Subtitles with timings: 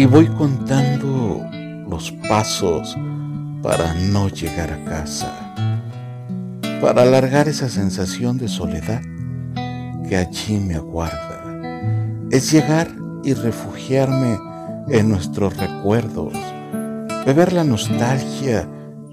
[0.00, 1.44] y voy contando
[1.86, 2.96] los pasos
[3.62, 5.30] para no llegar a casa,
[6.80, 9.02] para alargar esa sensación de soledad
[10.08, 11.44] que allí me aguarda.
[12.30, 12.88] Es llegar
[13.24, 14.38] y refugiarme
[14.88, 16.32] en nuestros recuerdos,
[17.26, 18.66] beber la nostalgia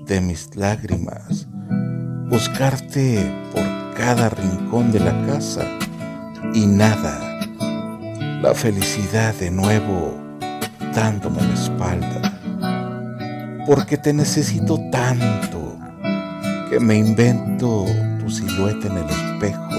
[0.06, 1.50] de mis lágrimas,
[2.30, 5.66] buscarte por cada rincón de la casa
[6.54, 7.42] y nada,
[8.42, 10.27] la felicidad de nuevo
[10.98, 12.40] dándome la espalda,
[13.68, 15.78] porque te necesito tanto
[16.72, 17.86] que me invento
[18.20, 19.70] tu silueta en el espejo.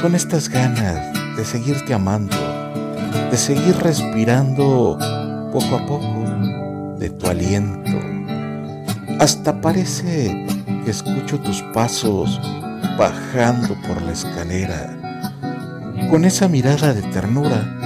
[0.00, 2.36] Son estas ganas de seguirte amando,
[3.28, 4.96] de seguir respirando
[5.52, 7.98] poco a poco de tu aliento.
[9.18, 10.46] Hasta parece
[10.84, 12.40] que escucho tus pasos
[12.96, 14.96] bajando por la escalera,
[16.08, 17.82] con esa mirada de ternura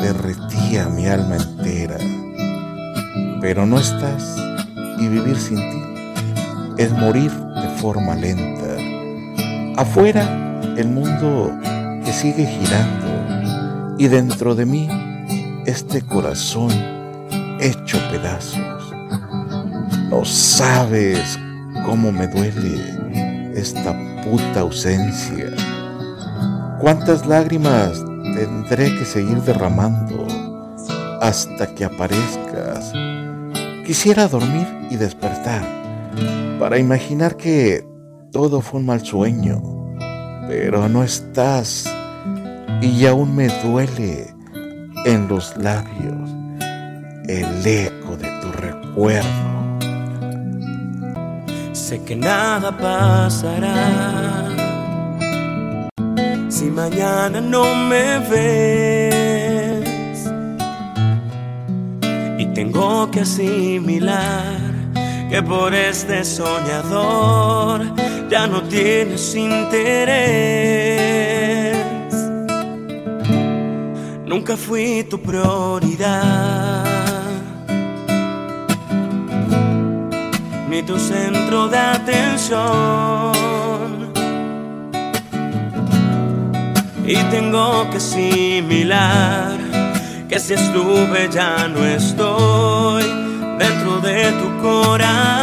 [0.00, 1.98] derretía mi alma entera.
[3.40, 4.36] Pero no estás
[4.98, 5.86] y vivir sin ti
[6.78, 8.76] es morir de forma lenta.
[9.80, 11.52] Afuera el mundo
[12.04, 14.88] que sigue girando y dentro de mí
[15.64, 16.70] este corazón
[17.60, 18.92] hecho pedazos.
[20.10, 21.38] No sabes
[21.84, 25.50] cómo me duele esta puta ausencia.
[26.80, 28.04] Cuántas lágrimas
[28.36, 30.26] tendré que seguir derramando
[31.22, 32.92] hasta que aparezcas.
[33.86, 35.64] Quisiera dormir y despertar
[36.60, 37.86] para imaginar que
[38.32, 39.62] todo fue un mal sueño,
[40.48, 41.90] pero no estás
[42.82, 44.34] y aún me duele
[45.06, 46.30] en los labios
[47.28, 49.56] el eco de tu recuerdo.
[51.72, 54.65] Sé que nada pasará
[56.56, 59.86] si mañana no me ves.
[62.38, 64.56] Y tengo que asimilar
[65.28, 67.82] que por este soñador
[68.30, 70.16] ya no tienes interés.
[74.24, 76.84] Nunca fui tu prioridad.
[80.70, 83.26] Ni tu centro de atención.
[87.06, 89.56] Y tengo que asimilar
[90.28, 93.04] que si estuve ya no estoy
[93.58, 95.35] dentro de tu corazón.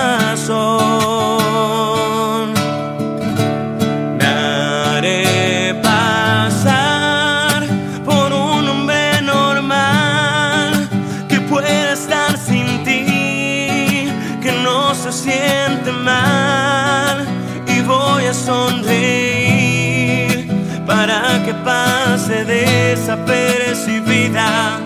[21.06, 24.80] Para que pase desapercibida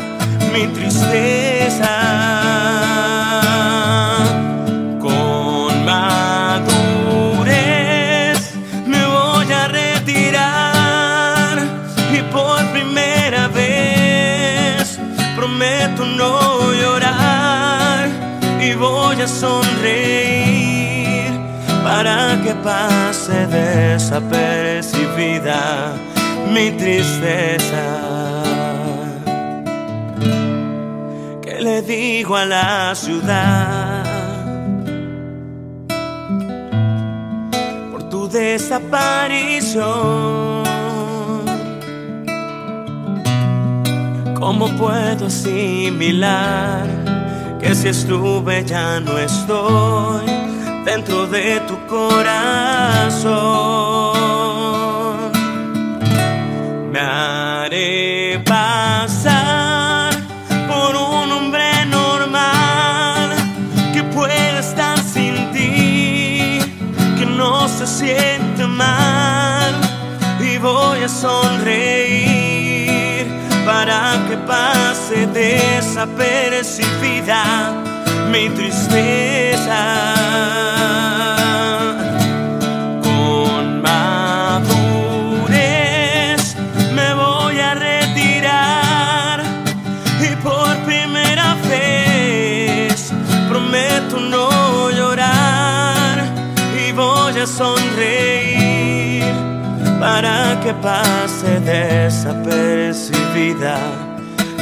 [0.52, 1.94] mi tristeza.
[5.00, 6.72] Con madurez
[8.88, 11.60] me voy a retirar
[12.12, 14.98] y por primera vez
[15.36, 18.10] prometo no llorar
[18.60, 21.32] y voy a sonreír
[21.84, 27.86] para que pase desapercibida mi tristeza.
[31.42, 34.06] ¿Qué le digo a la ciudad
[37.92, 39.88] por tu desaparición?
[44.36, 46.86] ¿Cómo puedo asimilar
[47.60, 50.28] que si estuve ya no estoy
[50.86, 53.87] dentro de tu corazón?
[71.22, 73.26] Sonreír
[73.66, 77.74] para que pase desapercibida
[78.32, 80.14] mi tristeza.
[83.02, 83.82] Con
[100.68, 103.78] que pase desapercibida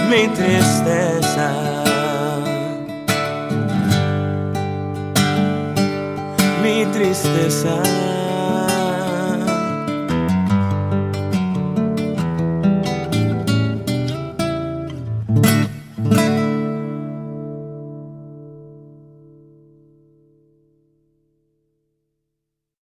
[0.08, 1.50] mi tristeza.
[6.62, 8.25] mi tristeza.